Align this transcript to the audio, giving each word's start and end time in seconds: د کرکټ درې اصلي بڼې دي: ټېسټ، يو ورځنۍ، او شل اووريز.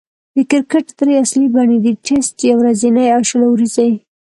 د 0.35 0.37
کرکټ 0.49 0.87
درې 0.99 1.13
اصلي 1.23 1.47
بڼې 1.55 1.77
دي: 1.83 1.91
ټېسټ، 2.05 2.35
يو 2.49 2.55
ورځنۍ، 2.61 3.07
او 3.15 3.21
شل 3.29 3.41
اووريز. 3.45 3.77